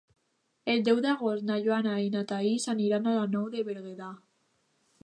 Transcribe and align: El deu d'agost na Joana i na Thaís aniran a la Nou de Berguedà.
El 0.73 0.79
deu 0.87 1.01
d'agost 1.07 1.45
na 1.49 1.59
Joana 1.67 1.93
i 2.07 2.09
na 2.17 2.25
Thaís 2.33 2.67
aniran 2.75 3.07
a 3.07 3.15
la 3.21 3.31
Nou 3.37 3.47
de 3.59 3.67
Berguedà. 3.71 4.11